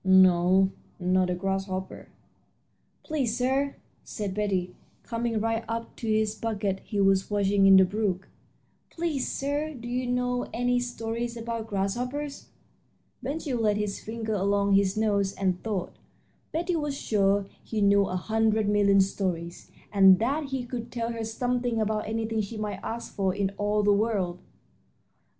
[0.03, 2.07] "No, not a grasshopper."
[3.03, 7.85] "Please, sir," said Betty, coming right up to the bucket he was washing in the
[7.85, 8.27] brook
[8.89, 12.47] "please, sir, do you know any stories about grasshoppers?"
[13.21, 15.93] Ben Gile laid his finger along his nose and thought.
[16.51, 21.23] Betty was sure he knew a hundred million stories, and that he could tell her
[21.23, 24.39] something about anything she might ask for in all the world.